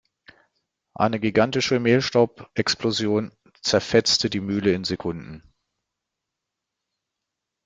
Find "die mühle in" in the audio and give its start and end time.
4.31-4.83